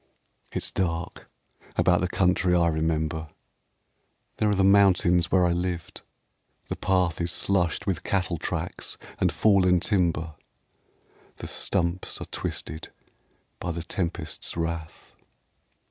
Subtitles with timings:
[0.51, 1.29] It's dark
[1.77, 3.27] about the country I remember.
[4.37, 6.01] There are the mountains where I lived.
[6.69, 10.33] The path Is slushed with cattle tracks and fallen timber,
[11.35, 12.91] The stumps are twisted
[13.59, 15.13] by the tempests' wrath.